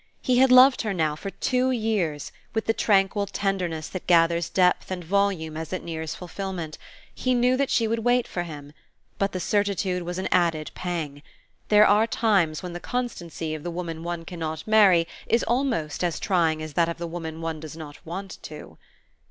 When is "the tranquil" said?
2.65-3.27